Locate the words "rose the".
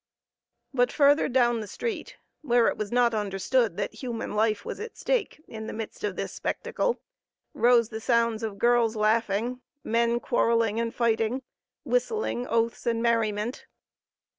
7.53-8.01